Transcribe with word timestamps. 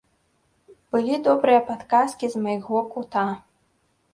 Былі 0.95 1.19
добрыя 1.27 1.61
падказкі 1.69 2.25
з 2.37 2.45
майго 2.47 2.85
кута. 2.95 3.29